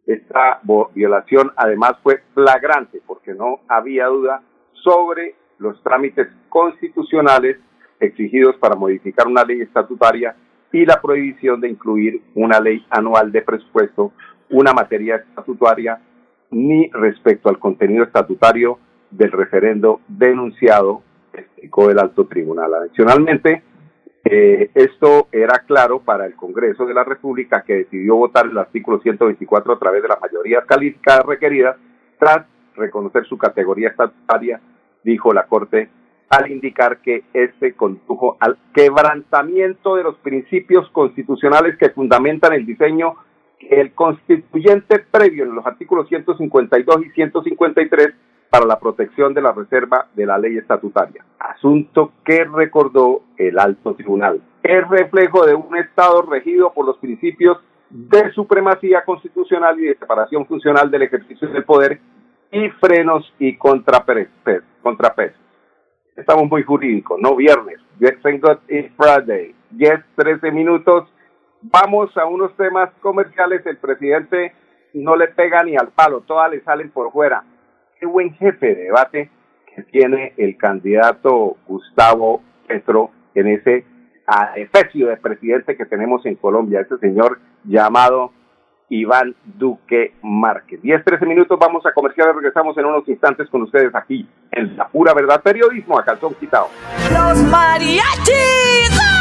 Esta 0.05 0.59
violación 0.93 1.51
además 1.55 1.93
fue 2.01 2.23
flagrante 2.33 3.01
porque 3.05 3.33
no 3.33 3.59
había 3.67 4.07
duda 4.07 4.41
sobre 4.73 5.35
los 5.59 5.81
trámites 5.83 6.27
constitucionales 6.49 7.57
exigidos 7.99 8.55
para 8.57 8.75
modificar 8.75 9.27
una 9.27 9.43
ley 9.43 9.61
estatutaria 9.61 10.35
y 10.71 10.85
la 10.85 10.99
prohibición 11.01 11.61
de 11.61 11.69
incluir 11.69 12.21
una 12.33 12.59
ley 12.59 12.85
anual 12.89 13.31
de 13.31 13.41
presupuesto, 13.41 14.13
una 14.49 14.73
materia 14.73 15.17
estatutaria, 15.17 16.01
ni 16.49 16.89
respecto 16.89 17.49
al 17.49 17.59
contenido 17.59 18.03
estatutario 18.03 18.79
del 19.11 19.31
referendo 19.31 20.01
denunciado, 20.07 21.03
explicó 21.33 21.89
el 21.89 21.99
alto 21.99 22.25
tribunal. 22.25 22.73
Adicionalmente, 22.73 23.63
eh, 24.23 24.69
esto 24.75 25.27
era 25.31 25.59
claro 25.65 25.99
para 25.99 26.25
el 26.25 26.35
Congreso 26.35 26.85
de 26.85 26.93
la 26.93 27.03
República 27.03 27.63
que 27.63 27.75
decidió 27.75 28.15
votar 28.15 28.45
el 28.45 28.57
artículo 28.57 28.99
124 28.99 29.73
a 29.73 29.79
través 29.79 30.01
de 30.01 30.07
las 30.07 30.21
mayorías 30.21 30.65
calificadas 30.65 31.25
requeridas 31.25 31.77
tras 32.19 32.45
reconocer 32.75 33.25
su 33.25 33.37
categoría 33.37 33.89
estatutaria 33.89 34.61
dijo 35.03 35.33
la 35.33 35.45
Corte, 35.47 35.89
al 36.29 36.49
indicar 36.49 36.99
que 36.99 37.23
este 37.33 37.73
condujo 37.73 38.37
al 38.39 38.57
quebrantamiento 38.73 39.95
de 39.95 40.03
los 40.03 40.15
principios 40.17 40.89
constitucionales 40.91 41.77
que 41.77 41.89
fundamentan 41.89 42.53
el 42.53 42.65
diseño 42.65 43.15
que 43.59 43.81
el 43.81 43.93
constituyente 43.93 44.99
previo 44.99 45.43
en 45.43 45.55
los 45.55 45.65
artículos 45.65 46.07
152 46.07 47.05
y 47.05 47.09
153 47.09 48.13
para 48.49 48.65
la 48.65 48.79
protección 48.79 49.33
de 49.33 49.41
la 49.41 49.51
reserva 49.51 50.07
de 50.15 50.25
la 50.25 50.37
ley 50.37 50.57
estatutaria, 50.57 51.23
asunto 51.49 52.13
que 52.23 52.45
recordó 52.45 53.23
el 53.37 53.57
alto 53.59 53.93
tribunal. 53.95 54.41
Es 54.63 54.87
reflejo 54.87 55.45
de 55.45 55.55
un 55.55 55.75
Estado 55.75 56.21
regido 56.21 56.73
por 56.73 56.85
los 56.85 56.97
principios 56.97 57.57
de 57.89 58.31
supremacía 58.31 59.03
constitucional 59.03 59.79
y 59.79 59.85
de 59.85 59.97
separación 59.97 60.45
funcional 60.45 60.89
del 60.89 61.03
ejercicio 61.03 61.47
del 61.49 61.65
poder 61.65 61.99
y 62.51 62.69
frenos 62.69 63.33
y 63.39 63.57
contrapesos. 63.57 64.31
Estamos 66.15 66.49
muy 66.49 66.63
jurídicos, 66.63 67.19
no 67.19 67.35
viernes. 67.35 67.79
Yes, 67.99 68.17
it's 68.67 68.93
Friday. 68.95 69.55
Yes, 69.77 69.99
13 70.15 70.51
minutos. 70.51 71.09
Vamos 71.61 72.15
a 72.17 72.25
unos 72.25 72.55
temas 72.55 72.89
comerciales. 73.01 73.65
El 73.65 73.77
presidente 73.77 74.53
no 74.93 75.15
le 75.15 75.27
pega 75.27 75.63
ni 75.63 75.75
al 75.75 75.89
palo, 75.89 76.21
todas 76.21 76.51
le 76.51 76.61
salen 76.61 76.91
por 76.91 77.11
fuera. 77.11 77.43
Qué 77.99 78.05
buen 78.05 78.33
jefe 78.35 78.75
de 78.75 78.83
debate 78.83 79.29
que 79.75 79.83
tiene 79.83 80.33
el 80.37 80.57
candidato 80.57 81.57
Gustavo 81.67 82.41
Petro 82.67 83.11
en 83.35 83.47
ese 83.47 83.85
adefesio 84.25 85.07
de 85.07 85.17
presidente 85.17 85.75
que 85.75 85.85
tenemos 85.85 86.25
en 86.25 86.35
Colombia, 86.35 86.81
ese 86.81 86.97
señor 86.97 87.39
llamado 87.63 88.31
Iván 88.89 89.35
Duque 89.45 90.13
Márquez. 90.21 90.81
10, 90.81 91.03
13 91.05 91.25
minutos, 91.25 91.57
vamos 91.59 91.85
a 91.85 91.93
comercial, 91.93 92.33
regresamos 92.35 92.77
en 92.77 92.85
unos 92.85 93.07
instantes 93.07 93.49
con 93.49 93.61
ustedes 93.63 93.93
aquí 93.95 94.27
en 94.51 94.75
La 94.75 94.87
Pura 94.87 95.13
Verdad 95.13 95.41
Periodismo 95.41 95.97
a 95.97 96.03
calzón 96.03 96.33
quitado. 96.35 96.67
¡Los 97.11 97.41
mariachis! 97.43 99.20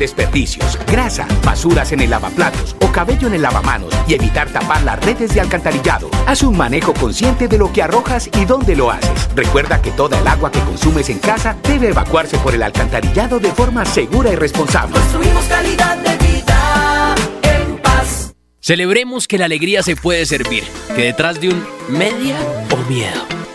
desperdicios, 0.00 0.76
grasa, 0.86 1.28
basuras 1.44 1.92
en 1.92 2.00
el 2.00 2.10
lavaplatos 2.10 2.74
o 2.80 2.90
cabello 2.90 3.28
en 3.28 3.34
el 3.34 3.42
lavamanos 3.42 3.94
y 4.08 4.14
evitar 4.14 4.48
tapar 4.50 4.82
las 4.82 4.98
redes 5.04 5.32
de 5.32 5.40
alcantarillado. 5.40 6.10
Haz 6.26 6.42
un 6.42 6.56
manejo 6.56 6.92
consciente 6.94 7.46
de 7.46 7.58
lo 7.58 7.72
que 7.72 7.82
arrojas 7.82 8.28
y 8.34 8.46
dónde 8.46 8.74
lo 8.74 8.90
haces. 8.90 9.28
Recuerda 9.36 9.80
que 9.80 9.92
toda 9.92 10.18
el 10.18 10.26
agua 10.26 10.50
que 10.50 10.60
consumes 10.60 11.08
en 11.10 11.20
casa 11.20 11.56
debe 11.62 11.90
evacuarse 11.90 12.36
por 12.38 12.54
el 12.54 12.62
alcantarillado 12.62 13.38
de 13.38 13.52
forma 13.52 13.84
segura 13.84 14.32
y 14.32 14.36
responsable. 14.36 14.98
Construimos 14.98 15.44
calidad 15.44 15.98
de 15.98 16.26
vida 16.26 17.14
en 17.42 17.76
paz. 17.78 18.32
Celebremos 18.60 19.28
que 19.28 19.38
la 19.38 19.44
alegría 19.44 19.82
se 19.82 19.94
puede 19.96 20.24
servir, 20.24 20.64
que 20.96 21.04
detrás 21.04 21.40
de 21.40 21.50
un 21.50 21.64
media 21.88 22.38
o 22.72 22.90
miedo 22.90 23.39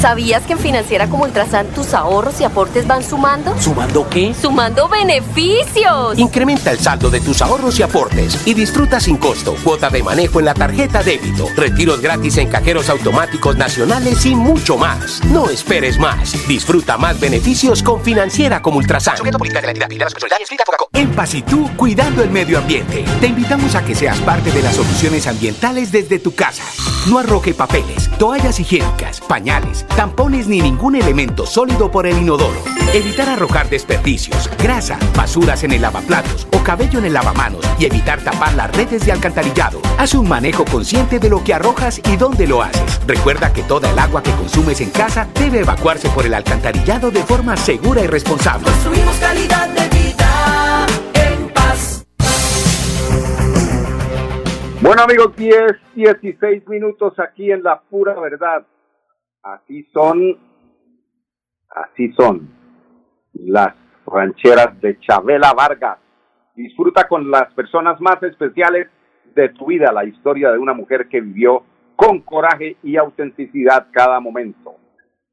¿Sabías 0.00 0.42
que 0.44 0.52
en 0.52 0.58
Financiera 0.58 1.08
como 1.08 1.24
Ultrasan 1.24 1.66
tus 1.68 1.94
ahorros 1.94 2.40
y 2.40 2.44
aportes 2.44 2.86
van 2.86 3.02
sumando? 3.02 3.58
¿Sumando 3.60 4.08
qué? 4.08 4.34
¡Sumando 4.34 4.88
beneficios! 4.88 6.18
Incrementa 6.18 6.70
el 6.70 6.78
saldo 6.78 7.10
de 7.10 7.20
tus 7.20 7.40
ahorros 7.42 7.78
y 7.78 7.82
aportes 7.82 8.46
y 8.46 8.54
disfruta 8.54 9.00
sin 9.00 9.16
costo 9.16 9.54
cuota 9.64 9.90
de 9.90 10.02
manejo 10.02 10.40
en 10.40 10.46
la 10.46 10.54
tarjeta 10.54 11.02
débito, 11.02 11.48
retiros 11.56 12.00
gratis 12.00 12.36
en 12.36 12.48
cajeros 12.48 12.90
automáticos 12.90 13.56
nacionales 13.56 14.24
y 14.26 14.34
mucho 14.34 14.76
más. 14.76 15.24
No 15.24 15.48
esperes 15.48 15.98
más. 15.98 16.34
Disfruta 16.46 16.98
más 16.98 17.18
beneficios 17.18 17.82
con 17.82 18.02
Financiera 18.02 18.60
como 18.60 18.78
Ultrasan. 18.78 19.16
En 20.92 21.10
Paz 21.10 21.34
y 21.34 21.42
tú, 21.42 21.70
cuidando 21.76 22.22
el 22.22 22.30
medio 22.30 22.58
ambiente. 22.58 23.04
Te 23.20 23.26
invitamos 23.26 23.74
a 23.74 23.84
que 23.84 23.94
seas 23.94 24.18
parte 24.20 24.52
de 24.52 24.62
las 24.62 24.76
soluciones 24.76 25.26
ambientales 25.26 25.90
desde 25.90 26.18
tu 26.18 26.34
casa. 26.34 26.62
No 27.08 27.18
arroje 27.18 27.52
papeles, 27.52 28.08
toallas 28.18 28.60
higiénicas, 28.60 29.20
pañales, 29.20 29.83
tampones 29.96 30.48
ni 30.48 30.60
ningún 30.60 30.96
elemento 30.96 31.46
sólido 31.46 31.90
por 31.90 32.06
el 32.06 32.18
inodoro. 32.18 32.62
Evitar 32.92 33.28
arrojar 33.28 33.68
desperdicios, 33.68 34.48
grasa, 34.58 34.98
basuras 35.16 35.64
en 35.64 35.72
el 35.72 35.82
lavaplatos 35.82 36.46
o 36.52 36.62
cabello 36.62 37.00
en 37.00 37.06
el 37.06 37.12
lavamanos 37.12 37.64
y 37.78 37.86
evitar 37.86 38.22
tapar 38.22 38.54
las 38.54 38.74
redes 38.76 39.04
de 39.04 39.12
alcantarillado. 39.12 39.80
Haz 39.98 40.14
un 40.14 40.28
manejo 40.28 40.64
consciente 40.64 41.18
de 41.18 41.28
lo 41.28 41.42
que 41.42 41.54
arrojas 41.54 42.00
y 42.08 42.16
dónde 42.16 42.46
lo 42.46 42.62
haces. 42.62 43.00
Recuerda 43.06 43.52
que 43.52 43.62
toda 43.62 43.90
el 43.90 43.98
agua 43.98 44.22
que 44.22 44.30
consumes 44.32 44.80
en 44.80 44.90
casa 44.90 45.28
debe 45.34 45.60
evacuarse 45.60 46.08
por 46.10 46.24
el 46.24 46.34
alcantarillado 46.34 47.10
de 47.10 47.22
forma 47.22 47.56
segura 47.56 48.02
y 48.02 48.06
responsable. 48.06 48.64
Construimos 48.64 49.16
calidad 49.16 49.68
de 49.70 49.88
vida 49.88 50.86
en 51.14 51.48
paz. 51.52 52.06
Bueno 54.80 55.02
amigos, 55.02 55.34
10, 55.36 55.56
16 55.94 56.68
minutos 56.68 57.14
aquí 57.18 57.50
en 57.50 57.62
la 57.62 57.80
pura 57.80 58.14
verdad. 58.20 58.64
Así 59.44 59.86
son, 59.92 60.38
así 61.68 62.10
son 62.14 62.48
las 63.34 63.74
rancheras 64.06 64.80
de 64.80 64.98
Chabela 65.00 65.52
Vargas. 65.52 65.98
Disfruta 66.54 67.06
con 67.06 67.30
las 67.30 67.52
personas 67.52 68.00
más 68.00 68.22
especiales 68.22 68.88
de 69.34 69.50
tu 69.50 69.66
vida 69.66 69.92
la 69.92 70.06
historia 70.06 70.50
de 70.50 70.58
una 70.58 70.72
mujer 70.72 71.08
que 71.10 71.20
vivió 71.20 71.62
con 71.94 72.20
coraje 72.20 72.78
y 72.82 72.96
autenticidad 72.96 73.88
cada 73.92 74.18
momento. 74.18 74.76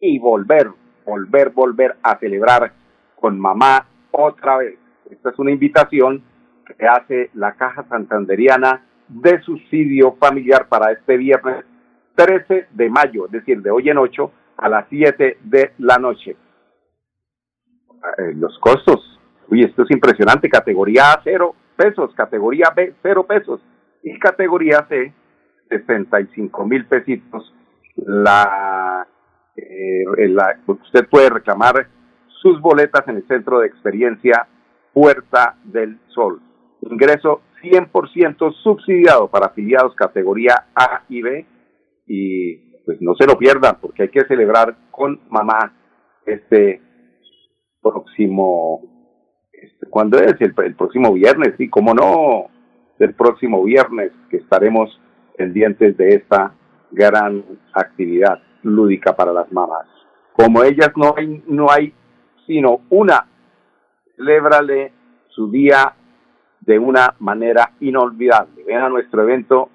Y 0.02 0.20
volver, 0.20 0.70
volver, 1.06 1.52
volver 1.52 1.96
a 2.04 2.18
celebrar 2.20 2.74
con 3.16 3.40
mamá 3.40 3.88
otra 4.12 4.58
vez. 4.58 4.78
Esta 5.10 5.30
es 5.30 5.40
una 5.40 5.52
invitación 5.52 6.22
que 6.78 6.86
hace 6.86 7.30
la 7.34 7.54
Caja 7.54 7.86
Santanderiana 7.88 8.86
de 9.08 9.40
Subsidio 9.42 10.18
Familiar 10.20 10.68
para 10.68 10.92
este 10.92 11.16
viernes 11.16 11.64
13 12.16 12.68
de 12.72 12.90
mayo, 12.90 13.26
es 13.26 13.32
decir, 13.32 13.62
de 13.62 13.72
hoy 13.72 13.90
en 13.90 13.98
8 13.98 14.32
a 14.58 14.70
las 14.70 14.88
7 14.90 15.38
de 15.44 15.74
la 15.80 15.98
noche. 15.98 16.32
Eh, 18.18 18.34
los 18.36 18.58
costos, 18.60 19.20
uy, 19.50 19.64
esto 19.64 19.84
es 19.84 19.92
impresionante, 19.92 20.50
categoría 20.50 21.14
A 21.14 21.22
0 21.24 21.56
pesos, 21.76 22.14
categoría 22.16 22.72
B 22.76 22.94
0 23.02 23.26
pesos 23.26 23.62
y 24.04 24.18
categoría 24.20 24.86
C 24.90 25.14
65 25.70 26.66
mil 26.66 26.86
pesitos. 26.86 27.54
La, 27.96 29.08
eh, 29.56 30.28
la, 30.30 30.60
usted 30.68 31.08
puede 31.10 31.30
reclamar 31.30 31.88
sus 32.42 32.60
boletas 32.60 33.08
en 33.08 33.18
el 33.18 33.28
centro 33.28 33.60
de 33.60 33.68
experiencia 33.68 34.48
Puerta 34.94 35.56
del 35.64 36.00
Sol. 36.08 36.42
Ingreso 36.82 37.42
100% 37.62 38.54
subsidiado 38.64 39.28
para 39.28 39.48
afiliados 39.48 39.96
categoría 39.96 40.66
A 40.76 41.04
y 41.08 41.22
B 41.22 41.46
y 42.14 42.58
pues 42.84 43.02
no 43.02 43.16
se 43.16 43.26
lo 43.26 43.38
pierdan 43.38 43.78
porque 43.80 44.04
hay 44.04 44.10
que 44.10 44.26
celebrar 44.26 44.76
con 44.92 45.22
mamá 45.30 45.74
este 46.26 46.82
próximo 47.82 48.82
este, 49.54 49.86
¿cuándo 49.88 50.18
es? 50.18 50.36
El, 50.42 50.76
próximo 50.76 51.14
viernes, 51.14 51.54
sí, 51.58 51.70
cómo 51.70 51.94
no, 51.94 52.48
el 53.00 53.14
próximo 53.14 53.64
viernes 53.64 54.12
que 54.30 54.38
estaremos 54.38 55.00
pendientes 55.38 55.96
de 55.96 56.16
esta 56.16 56.54
gran 56.92 57.46
actividad 57.74 58.42
lúdica 58.64 59.16
para 59.16 59.32
las 59.32 59.50
mamás. 59.54 59.88
Como 60.34 60.64
ellas 60.64 60.92
no 60.98 61.14
hay, 61.16 61.42
no 61.48 61.72
hay 61.72 61.94
sino 62.46 62.82
una, 62.90 63.26
celébrale 64.18 64.92
su 65.30 65.50
día 65.50 65.94
de 66.60 66.78
una 66.78 67.16
manera 67.20 67.72
inolvidable. 67.80 68.66
Ven 68.66 68.80
a 68.80 68.90
nuestro 68.90 69.24
evento 69.24 69.70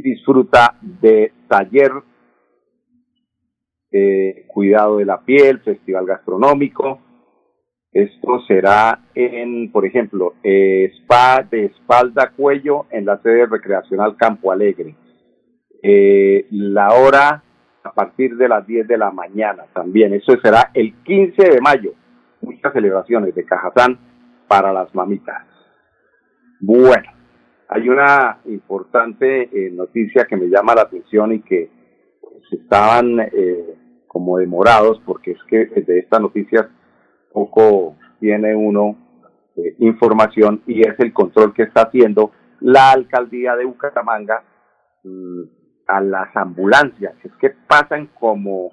disfruta 0.00 0.78
de 0.80 1.32
taller, 1.48 1.92
eh, 3.90 4.46
cuidado 4.48 4.98
de 4.98 5.04
la 5.04 5.20
piel, 5.20 5.60
festival 5.60 6.06
gastronómico. 6.06 7.00
Esto 7.92 8.40
será 8.46 9.00
en, 9.14 9.70
por 9.70 9.84
ejemplo, 9.84 10.34
eh, 10.42 10.90
spa 11.02 11.42
de 11.42 11.66
espalda 11.66 12.32
cuello 12.34 12.86
en 12.90 13.04
la 13.04 13.20
sede 13.20 13.46
recreacional 13.46 14.16
Campo 14.16 14.50
Alegre. 14.50 14.94
Eh, 15.82 16.46
la 16.50 16.94
hora 16.94 17.42
a 17.84 17.92
partir 17.92 18.36
de 18.36 18.48
las 18.48 18.66
10 18.66 18.86
de 18.88 18.96
la 18.96 19.10
mañana 19.10 19.64
también. 19.74 20.14
Eso 20.14 20.32
será 20.42 20.70
el 20.72 20.94
15 21.02 21.50
de 21.50 21.60
mayo. 21.60 21.92
Muchas 22.40 22.72
celebraciones 22.72 23.34
de 23.34 23.44
Cajazán 23.44 23.98
para 24.48 24.72
las 24.72 24.94
mamitas. 24.94 25.42
Bueno, 26.60 27.10
hay 27.74 27.88
una 27.88 28.40
importante 28.46 29.44
eh, 29.44 29.70
noticia 29.70 30.26
que 30.26 30.36
me 30.36 30.48
llama 30.48 30.74
la 30.74 30.82
atención 30.82 31.32
y 31.32 31.40
que 31.40 31.70
pues, 32.20 32.60
estaban 32.60 33.18
eh, 33.20 33.74
como 34.06 34.36
demorados 34.36 35.00
porque 35.06 35.32
es 35.32 35.38
que 35.48 35.66
de 35.66 36.00
estas 36.00 36.20
noticias 36.20 36.66
poco 37.32 37.96
tiene 38.20 38.54
uno 38.54 38.96
eh, 39.56 39.74
información 39.78 40.62
y 40.66 40.82
es 40.82 40.98
el 40.98 41.14
control 41.14 41.54
que 41.54 41.62
está 41.62 41.82
haciendo 41.82 42.32
la 42.60 42.90
alcaldía 42.90 43.56
de 43.56 43.64
Bucaramanga 43.64 44.44
mm, 45.02 45.42
a 45.86 46.00
las 46.00 46.36
ambulancias, 46.36 47.14
es 47.24 47.32
que 47.40 47.50
pasan 47.66 48.08
como, 48.18 48.70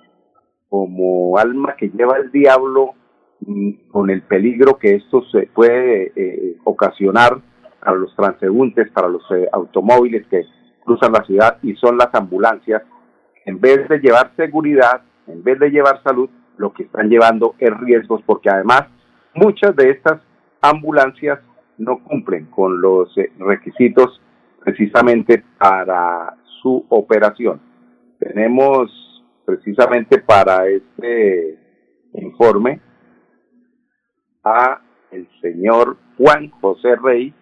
como 0.68 1.38
alma 1.38 1.76
que 1.78 1.90
lleva 1.90 2.18
el 2.18 2.32
diablo 2.32 2.94
mm, 3.40 3.90
con 3.90 4.10
el 4.10 4.24
peligro 4.24 4.78
que 4.78 4.96
esto 4.96 5.24
se 5.32 5.48
puede 5.48 6.12
eh, 6.16 6.58
ocasionar 6.66 7.42
para 7.80 7.98
los 7.98 8.16
transeúntes, 8.16 8.92
para 8.92 9.08
los 9.08 9.24
eh, 9.32 9.48
automóviles 9.52 10.26
que 10.28 10.46
cruzan 10.84 11.12
la 11.12 11.24
ciudad 11.24 11.58
y 11.62 11.76
son 11.76 11.98
las 11.98 12.14
ambulancias, 12.14 12.84
en 13.46 13.60
vez 13.60 13.88
de 13.88 14.00
llevar 14.00 14.32
seguridad, 14.36 15.02
en 15.28 15.44
vez 15.44 15.60
de 15.60 15.70
llevar 15.70 16.02
salud, 16.04 16.30
lo 16.58 16.74
que 16.74 16.84
están 16.84 17.10
llevando 17.10 17.56
es 17.58 17.72
riesgos 17.80 18.22
porque 18.26 18.50
además 18.50 18.84
muchas 19.34 19.76
de 19.76 19.92
estas 19.92 20.22
ambulancias 20.62 21.40
no 21.78 22.04
cumplen 22.04 22.46
con 22.48 22.82
los 22.82 23.18
eh, 23.18 23.32
requisitos 23.40 24.22
precisamente 24.60 25.44
para 25.58 26.36
su 26.62 26.86
operación. 26.90 27.62
Tenemos 28.20 28.92
precisamente 29.46 30.20
para 30.20 30.68
este 30.68 31.58
informe 32.14 32.82
a 34.44 34.82
el 35.12 35.28
señor 35.42 35.98
Juan 36.18 36.50
José 36.62 36.96
Rey, 36.98 37.34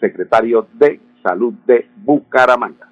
secretario 0.00 0.66
de 0.74 1.00
Salud 1.22 1.54
de 1.66 1.88
Bucaramanga. 2.04 2.90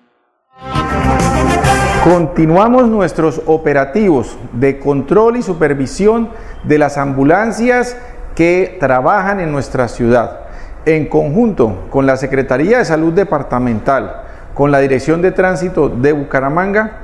Continuamos 2.05 2.89
nuestros 2.89 3.41
operativos 3.47 4.37
de 4.53 4.79
control 4.79 5.39
y 5.39 5.43
supervisión 5.43 6.29
de 6.65 6.79
las 6.79 6.99
ambulancias 6.99 7.97
que 8.35 8.77
trabajan 8.79 9.41
en 9.41 9.53
nuestra 9.53 9.89
ciudad. 9.89 10.41
En 10.85 11.07
conjunto 11.09 11.87
con 11.89 12.05
la 12.05 12.19
Secretaría 12.19 12.79
de 12.79 12.85
Salud 12.85 13.15
Departamental, 13.15 14.23
con 14.53 14.71
la 14.71 14.81
Dirección 14.81 15.23
de 15.23 15.33
Tránsito 15.33 15.89
de 15.89 16.13
Bucaramanga, 16.13 16.99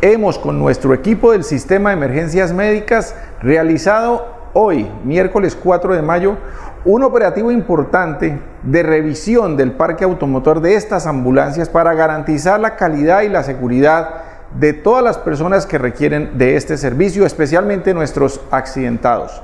hemos 0.00 0.38
con 0.38 0.58
nuestro 0.58 0.94
equipo 0.94 1.30
del 1.30 1.44
Sistema 1.44 1.90
de 1.90 1.96
Emergencias 1.96 2.52
Médicas 2.52 3.14
realizado 3.40 4.26
hoy, 4.52 4.90
miércoles 5.04 5.54
4 5.54 5.94
de 5.94 6.02
mayo, 6.02 6.36
un 6.84 7.02
operativo 7.02 7.50
importante 7.50 8.38
de 8.62 8.82
revisión 8.82 9.56
del 9.56 9.72
parque 9.72 10.04
automotor 10.04 10.60
de 10.60 10.74
estas 10.74 11.06
ambulancias 11.06 11.68
para 11.68 11.94
garantizar 11.94 12.58
la 12.58 12.76
calidad 12.76 13.22
y 13.22 13.28
la 13.28 13.42
seguridad 13.42 14.22
de 14.58 14.72
todas 14.72 15.04
las 15.04 15.18
personas 15.18 15.66
que 15.66 15.78
requieren 15.78 16.38
de 16.38 16.56
este 16.56 16.76
servicio, 16.76 17.26
especialmente 17.26 17.94
nuestros 17.94 18.40
accidentados. 18.50 19.42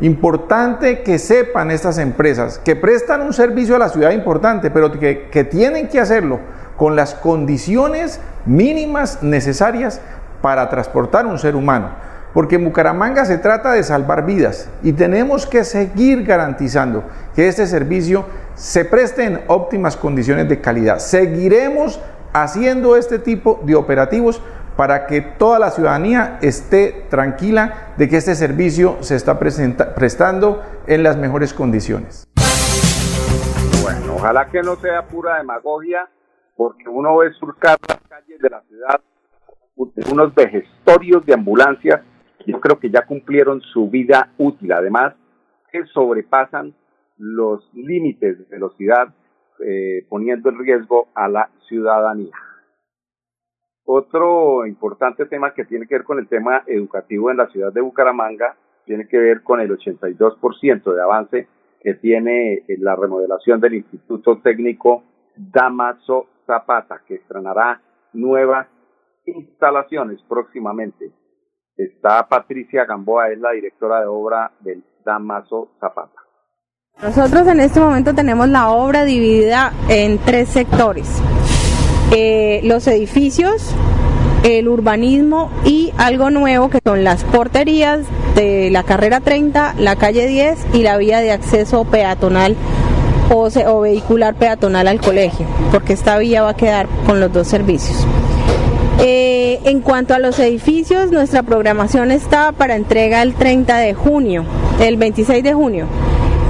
Importante 0.00 1.02
que 1.02 1.18
sepan 1.18 1.70
estas 1.70 1.98
empresas 1.98 2.58
que 2.58 2.74
prestan 2.74 3.22
un 3.22 3.32
servicio 3.32 3.76
a 3.76 3.78
la 3.78 3.90
ciudad 3.90 4.10
importante, 4.10 4.70
pero 4.70 4.90
que, 4.90 5.28
que 5.30 5.44
tienen 5.44 5.88
que 5.88 6.00
hacerlo 6.00 6.40
con 6.76 6.96
las 6.96 7.14
condiciones 7.14 8.20
mínimas 8.44 9.22
necesarias 9.22 10.00
para 10.40 10.68
transportar 10.68 11.26
un 11.26 11.38
ser 11.38 11.54
humano. 11.54 11.90
Porque 12.34 12.56
en 12.56 12.64
Bucaramanga 12.64 13.24
se 13.24 13.38
trata 13.38 13.72
de 13.72 13.84
salvar 13.84 14.26
vidas 14.26 14.68
y 14.82 14.92
tenemos 14.92 15.46
que 15.46 15.64
seguir 15.64 16.24
garantizando 16.24 17.04
que 17.34 17.48
este 17.48 17.66
servicio 17.66 18.26
se 18.54 18.84
preste 18.84 19.24
en 19.24 19.40
óptimas 19.46 19.96
condiciones 19.96 20.48
de 20.48 20.60
calidad. 20.60 20.98
Seguiremos 20.98 22.00
haciendo 22.32 22.96
este 22.96 23.20
tipo 23.20 23.60
de 23.62 23.76
operativos 23.76 24.42
para 24.76 25.06
que 25.06 25.20
toda 25.20 25.60
la 25.60 25.70
ciudadanía 25.70 26.38
esté 26.42 27.06
tranquila 27.08 27.94
de 27.96 28.08
que 28.08 28.16
este 28.16 28.34
servicio 28.34 28.98
se 29.00 29.14
está 29.14 29.38
prestando 29.38 30.62
en 30.88 31.04
las 31.04 31.16
mejores 31.16 31.54
condiciones. 31.54 32.26
Bueno, 33.80 34.16
ojalá 34.16 34.50
que 34.50 34.60
no 34.60 34.74
sea 34.76 35.06
pura 35.06 35.38
demagogia, 35.38 36.08
porque 36.56 36.88
uno 36.88 37.18
ve 37.18 37.30
surcar 37.38 37.78
las 37.88 38.00
calles 38.08 38.40
de 38.40 38.50
la 38.50 38.60
ciudad 38.62 39.00
unos 39.76 40.34
vejestorios 40.34 41.24
de 41.26 41.34
ambulancias, 41.34 42.00
yo 42.46 42.60
creo 42.60 42.78
que 42.78 42.90
ya 42.90 43.06
cumplieron 43.06 43.60
su 43.60 43.88
vida 43.88 44.32
útil, 44.38 44.72
además 44.72 45.14
que 45.70 45.84
sobrepasan 45.86 46.74
los 47.18 47.68
límites 47.74 48.38
de 48.38 48.44
velocidad, 48.44 49.14
eh, 49.60 50.04
poniendo 50.08 50.48
en 50.48 50.58
riesgo 50.58 51.08
a 51.14 51.28
la 51.28 51.50
ciudadanía. 51.68 52.34
Otro 53.84 54.66
importante 54.66 55.26
tema 55.26 55.52
que 55.52 55.64
tiene 55.64 55.86
que 55.86 55.96
ver 55.96 56.04
con 56.04 56.18
el 56.18 56.26
tema 56.26 56.64
educativo 56.66 57.30
en 57.30 57.36
la 57.36 57.48
ciudad 57.48 57.72
de 57.72 57.80
Bucaramanga 57.82 58.56
tiene 58.86 59.06
que 59.06 59.18
ver 59.18 59.42
con 59.42 59.60
el 59.60 59.70
82% 59.70 60.94
de 60.94 61.02
avance 61.02 61.48
que 61.80 61.94
tiene 61.94 62.62
la 62.78 62.96
remodelación 62.96 63.60
del 63.60 63.74
Instituto 63.74 64.38
Técnico 64.38 65.04
Damaso 65.36 66.28
Zapata, 66.46 67.02
que 67.06 67.16
estrenará 67.16 67.80
nuevas 68.12 68.68
instalaciones 69.26 70.20
próximamente. 70.28 71.10
Está 71.76 72.26
Patricia 72.28 72.84
Gamboa, 72.84 73.30
es 73.30 73.38
la 73.38 73.50
directora 73.50 74.00
de 74.00 74.06
obra 74.06 74.52
del 74.60 74.84
Damaso 75.04 75.70
Zapata. 75.80 76.20
Nosotros 77.02 77.48
en 77.48 77.58
este 77.58 77.80
momento 77.80 78.14
tenemos 78.14 78.48
la 78.48 78.70
obra 78.70 79.04
dividida 79.04 79.72
en 79.88 80.18
tres 80.18 80.48
sectores. 80.48 81.20
Eh, 82.12 82.60
los 82.62 82.86
edificios, 82.86 83.74
el 84.44 84.68
urbanismo 84.68 85.50
y 85.64 85.92
algo 85.98 86.30
nuevo 86.30 86.70
que 86.70 86.78
son 86.84 87.02
las 87.02 87.24
porterías 87.24 88.06
de 88.36 88.70
la 88.70 88.84
carrera 88.84 89.20
30, 89.20 89.74
la 89.78 89.96
calle 89.96 90.28
10 90.28 90.74
y 90.74 90.82
la 90.82 90.96
vía 90.96 91.20
de 91.20 91.32
acceso 91.32 91.84
peatonal 91.84 92.56
o, 93.32 93.80
vehicular 93.80 94.34
peatonal 94.34 94.86
al 94.86 95.00
colegio, 95.00 95.46
porque 95.72 95.94
esta 95.94 96.18
vía 96.18 96.42
va 96.42 96.50
a 96.50 96.56
quedar 96.56 96.86
con 97.06 97.18
los 97.18 97.32
dos 97.32 97.48
servicios. 97.48 98.06
Eh, 99.00 99.43
en 99.64 99.80
cuanto 99.80 100.14
a 100.14 100.18
los 100.18 100.38
edificios, 100.38 101.10
nuestra 101.10 101.42
programación 101.42 102.10
está 102.10 102.52
para 102.52 102.76
entrega 102.76 103.22
el 103.22 103.34
30 103.34 103.78
de 103.78 103.94
junio, 103.94 104.44
el 104.80 104.96
26 104.96 105.44
de 105.44 105.54
junio. 105.54 105.86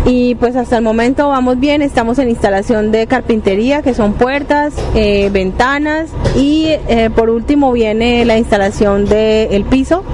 Y 0.07 0.35
pues 0.35 0.55
hasta 0.55 0.77
el 0.77 0.83
momento 0.83 1.29
vamos 1.29 1.59
bien, 1.59 1.81
estamos 1.81 2.19
en 2.19 2.29
instalación 2.29 2.93
de 2.93 3.07
carpintería, 3.07 3.81
que 3.83 3.95
son 3.95 4.13
puertas, 4.13 4.75
eh, 4.95 5.31
ventanas 5.33 6.13
y 6.37 6.67
eh, 6.89 7.11
por 7.15 7.31
último 7.31 7.73
viene 7.73 8.25
la 8.25 8.37
instalación 8.37 9.07
del 9.07 9.65
piso, 9.65 10.05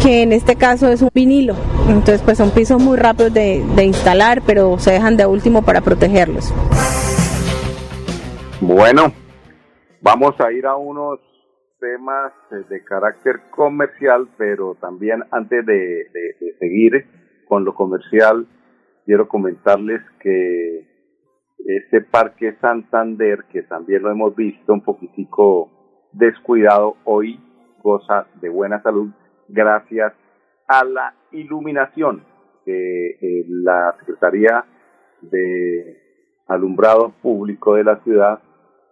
que 0.00 0.22
en 0.22 0.32
este 0.32 0.54
caso 0.54 0.88
es 0.88 1.02
un 1.02 1.10
vinilo. 1.12 1.54
Entonces 1.88 2.22
pues 2.22 2.38
son 2.38 2.50
pisos 2.50 2.80
muy 2.80 2.96
rápidos 2.96 3.34
de, 3.34 3.64
de 3.74 3.84
instalar, 3.84 4.42
pero 4.46 4.78
se 4.78 4.92
dejan 4.92 5.16
de 5.16 5.26
último 5.26 5.62
para 5.62 5.80
protegerlos. 5.80 6.52
Bueno, 8.60 9.12
vamos 10.00 10.34
a 10.38 10.52
ir 10.52 10.66
a 10.66 10.76
unos 10.76 11.18
temas 11.80 12.32
de 12.68 12.84
carácter 12.84 13.40
comercial, 13.50 14.28
pero 14.36 14.76
también 14.80 15.24
antes 15.30 15.64
de, 15.66 16.06
seguir 16.58 17.06
con 17.48 17.64
lo 17.64 17.74
comercial, 17.74 18.46
quiero 19.04 19.26
comentarles 19.26 20.02
que 20.20 20.86
este 21.58 22.00
Parque 22.02 22.56
Santander, 22.60 23.44
que 23.50 23.62
también 23.62 24.02
lo 24.02 24.10
hemos 24.10 24.36
visto 24.36 24.72
un 24.72 24.82
poquitico 24.82 26.08
descuidado, 26.12 26.96
hoy 27.04 27.40
goza 27.82 28.26
de 28.40 28.48
buena 28.48 28.82
salud 28.82 29.10
gracias 29.48 30.12
a 30.68 30.84
la 30.84 31.14
iluminación 31.32 32.24
que 32.64 33.10
eh, 33.10 33.44
la 33.48 33.96
Secretaría 33.98 34.64
de 35.22 35.98
Alumbrado 36.46 37.12
Público 37.22 37.74
de 37.74 37.84
la 37.84 37.96
ciudad 38.02 38.40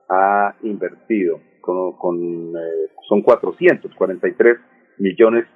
ha 0.09 0.55
invertido 0.63 1.41
eh, 1.69 2.91
son 3.09 3.23
443 3.23 4.59
millones 4.99 5.47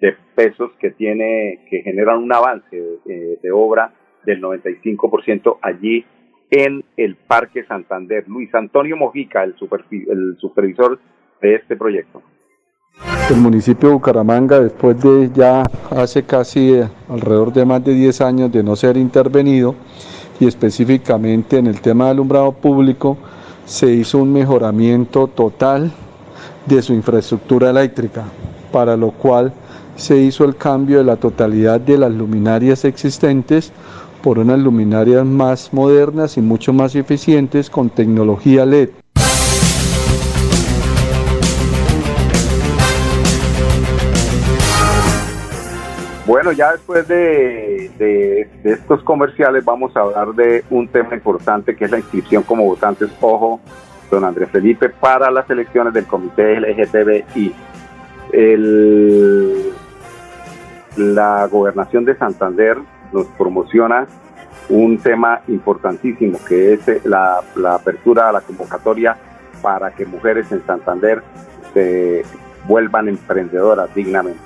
de 0.00 0.14
pesos 0.34 0.72
que 0.78 0.90
tiene 0.90 1.64
que 1.70 1.82
generan 1.82 2.18
un 2.18 2.32
avance 2.32 2.76
de, 3.04 3.38
de 3.42 3.50
obra 3.50 3.94
del 4.24 4.42
95% 4.42 5.58
allí 5.62 6.04
en 6.50 6.84
el 6.96 7.16
Parque 7.16 7.64
Santander. 7.64 8.24
Luis 8.28 8.54
Antonio 8.54 8.96
Mojica, 8.96 9.42
el, 9.42 9.54
el 10.08 10.36
supervisor 10.38 10.98
de 11.40 11.54
este 11.54 11.76
proyecto. 11.76 12.22
El 13.30 13.36
municipio 13.38 13.88
de 13.88 13.94
Bucaramanga, 13.96 14.60
después 14.60 15.00
de 15.02 15.30
ya 15.34 15.64
hace 15.90 16.24
casi 16.24 16.74
eh, 16.74 16.88
alrededor 17.08 17.52
de 17.52 17.64
más 17.64 17.84
de 17.84 17.92
10 17.92 18.20
años 18.20 18.52
de 18.52 18.62
no 18.62 18.76
ser 18.76 18.96
intervenido, 18.96 19.74
y 20.38 20.46
específicamente 20.46 21.58
en 21.58 21.66
el 21.66 21.80
tema 21.80 22.06
de 22.06 22.10
alumbrado 22.12 22.52
público, 22.52 23.18
se 23.66 23.92
hizo 23.92 24.18
un 24.18 24.32
mejoramiento 24.32 25.26
total 25.26 25.92
de 26.66 26.80
su 26.82 26.94
infraestructura 26.94 27.70
eléctrica, 27.70 28.24
para 28.72 28.96
lo 28.96 29.10
cual 29.10 29.52
se 29.96 30.16
hizo 30.18 30.44
el 30.44 30.56
cambio 30.56 30.98
de 30.98 31.04
la 31.04 31.16
totalidad 31.16 31.80
de 31.80 31.98
las 31.98 32.12
luminarias 32.12 32.84
existentes 32.84 33.72
por 34.22 34.38
unas 34.38 34.58
luminarias 34.60 35.24
más 35.26 35.72
modernas 35.72 36.36
y 36.36 36.40
mucho 36.40 36.72
más 36.72 36.94
eficientes 36.94 37.68
con 37.68 37.90
tecnología 37.90 38.64
LED. 38.64 38.90
Bueno, 46.26 46.50
ya 46.50 46.72
después 46.72 47.06
de, 47.06 48.48
estos 48.64 49.00
comerciales 49.04 49.64
vamos 49.64 49.96
a 49.96 50.00
hablar 50.00 50.34
de 50.34 50.64
un 50.70 50.88
tema 50.88 51.14
importante 51.14 51.76
que 51.76 51.84
es 51.84 51.90
la 51.90 51.98
inscripción 51.98 52.42
como 52.42 52.64
votantes, 52.64 53.10
ojo, 53.20 53.60
don 54.10 54.24
Andrés 54.24 54.50
Felipe, 54.50 54.88
para 54.88 55.30
las 55.30 55.48
elecciones 55.48 55.94
del 55.94 56.06
Comité 56.06 56.58
LGTBI. 56.60 57.54
la 60.96 61.46
gobernación 61.46 62.04
de 62.04 62.16
Santander 62.16 62.78
nos 63.12 63.26
promociona 63.38 64.08
un 64.68 64.98
tema 64.98 65.42
importantísimo 65.46 66.40
que 66.44 66.72
es 66.72 67.06
la, 67.06 67.40
la 67.54 67.76
apertura 67.76 68.28
a 68.28 68.32
la 68.32 68.40
convocatoria 68.40 69.16
para 69.62 69.92
que 69.92 70.04
mujeres 70.04 70.50
en 70.50 70.66
Santander 70.66 71.22
se 71.72 72.24
vuelvan 72.66 73.06
emprendedoras 73.06 73.94
dignamente 73.94 74.45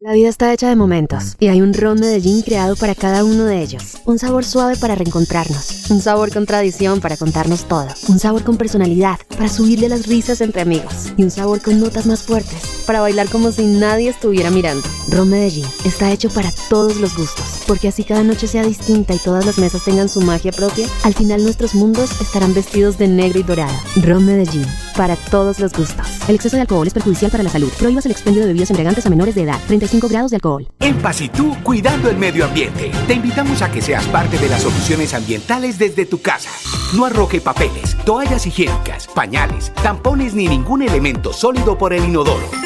La 0.00 0.12
vida 0.12 0.28
está 0.28 0.52
hecha 0.52 0.68
de 0.68 0.74
momentos 0.74 1.36
y 1.38 1.46
hay 1.48 1.62
un 1.62 1.72
ron 1.72 2.00
Medellín 2.00 2.42
creado 2.42 2.74
para 2.74 2.96
cada 2.96 3.22
uno 3.24 3.44
de 3.44 3.62
ellos. 3.62 3.98
Un 4.04 4.18
sabor 4.18 4.44
suave 4.44 4.76
para 4.76 4.96
reencontrarnos, 4.96 5.88
un 5.88 6.02
sabor 6.02 6.32
con 6.32 6.46
tradición 6.46 7.00
para 7.00 7.16
contarnos 7.16 7.68
todo, 7.68 7.86
un 8.08 8.18
sabor 8.18 8.42
con 8.42 8.56
personalidad 8.58 9.20
para 9.28 9.48
subirle 9.48 9.88
las 9.88 10.08
risas 10.08 10.40
entre 10.40 10.62
amigos 10.62 11.12
y 11.16 11.22
un 11.22 11.30
sabor 11.30 11.62
con 11.62 11.78
notas 11.80 12.06
más 12.06 12.22
fuertes 12.22 12.73
para 12.84 13.00
bailar 13.00 13.28
como 13.28 13.52
si 13.52 13.64
nadie 13.64 14.10
estuviera 14.10 14.50
mirando. 14.50 14.88
Ron 15.08 15.30
Medellín 15.30 15.66
está 15.84 16.10
hecho 16.10 16.30
para 16.30 16.52
todos 16.68 16.96
los 16.96 17.16
gustos, 17.16 17.62
porque 17.66 17.88
así 17.88 18.04
cada 18.04 18.22
noche 18.22 18.46
sea 18.46 18.64
distinta 18.64 19.14
y 19.14 19.18
todas 19.18 19.46
las 19.46 19.58
mesas 19.58 19.84
tengan 19.84 20.08
su 20.08 20.20
magia 20.20 20.52
propia, 20.52 20.86
al 21.02 21.14
final 21.14 21.42
nuestros 21.42 21.74
mundos 21.74 22.20
estarán 22.20 22.54
vestidos 22.54 22.98
de 22.98 23.08
negro 23.08 23.38
y 23.40 23.42
dorado. 23.42 23.74
Ron 24.02 24.26
Medellín, 24.26 24.66
para 24.96 25.16
todos 25.16 25.60
los 25.60 25.72
gustos. 25.72 26.06
El 26.28 26.36
exceso 26.36 26.56
de 26.56 26.62
alcohol 26.62 26.86
es 26.86 26.94
perjudicial 26.94 27.30
para 27.30 27.42
la 27.42 27.50
salud. 27.50 27.70
Prohíbas 27.78 28.06
el 28.06 28.12
expendio 28.12 28.42
de 28.42 28.48
bebidas 28.48 28.70
embriagantes 28.70 29.06
a 29.06 29.10
menores 29.10 29.34
de 29.34 29.42
edad. 29.42 29.58
35 29.66 30.08
grados 30.08 30.30
de 30.30 30.36
alcohol. 30.36 30.66
En 30.80 30.96
Paz 30.98 31.20
y 31.20 31.28
tú, 31.28 31.56
cuidando 31.62 32.08
el 32.08 32.16
medio 32.16 32.44
ambiente. 32.44 32.90
Te 33.06 33.14
invitamos 33.14 33.62
a 33.62 33.70
que 33.70 33.82
seas 33.82 34.06
parte 34.06 34.38
de 34.38 34.48
las 34.48 34.62
soluciones 34.62 35.14
ambientales 35.14 35.78
desde 35.78 36.06
tu 36.06 36.20
casa. 36.20 36.50
No 36.94 37.04
arroje 37.04 37.40
papeles, 37.40 37.96
toallas 38.04 38.46
higiénicas, 38.46 39.08
pañales, 39.08 39.72
tampones 39.82 40.34
ni 40.34 40.48
ningún 40.48 40.82
elemento 40.82 41.32
sólido 41.32 41.76
por 41.76 41.92
el 41.92 42.04
inodoro. 42.04 42.48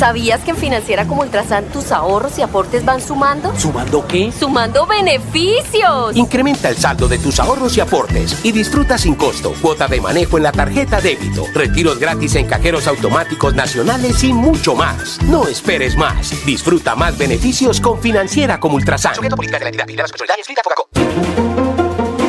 ¿Sabías 0.00 0.40
que 0.40 0.52
en 0.52 0.56
Financiera 0.56 1.06
como 1.06 1.20
Ultrasan 1.20 1.66
tus 1.66 1.92
ahorros 1.92 2.38
y 2.38 2.42
aportes 2.42 2.86
van 2.86 3.02
sumando? 3.02 3.54
¿Sumando 3.58 4.06
qué? 4.08 4.32
¡Sumando 4.32 4.86
beneficios! 4.86 6.16
Incrementa 6.16 6.70
el 6.70 6.78
saldo 6.78 7.06
de 7.06 7.18
tus 7.18 7.38
ahorros 7.38 7.76
y 7.76 7.80
aportes 7.80 8.42
y 8.42 8.50
disfruta 8.50 8.96
sin 8.96 9.14
costo 9.14 9.52
cuota 9.60 9.88
de 9.88 10.00
manejo 10.00 10.38
en 10.38 10.44
la 10.44 10.52
tarjeta 10.52 11.02
débito, 11.02 11.44
retiros 11.52 11.98
gratis 11.98 12.34
en 12.36 12.46
cajeros 12.46 12.86
automáticos 12.86 13.54
nacionales 13.54 14.24
y 14.24 14.32
mucho 14.32 14.74
más. 14.74 15.20
No 15.24 15.46
esperes 15.46 15.98
más. 15.98 16.32
Disfruta 16.46 16.96
más 16.96 17.18
beneficios 17.18 17.78
con 17.78 18.00
Financiera 18.00 18.58
como 18.58 18.76
Ultrasan. 18.76 19.12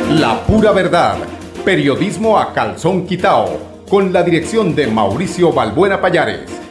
La 0.10 0.46
pura 0.46 0.74
verdad. 0.74 1.20
Periodismo 1.64 2.38
a 2.38 2.52
calzón 2.52 3.08
quitao. 3.08 3.86
Con 3.90 4.12
la 4.12 4.24
dirección 4.24 4.76
de 4.76 4.88
Mauricio 4.88 5.54
Balbuena 5.54 6.02
Payares. 6.02 6.71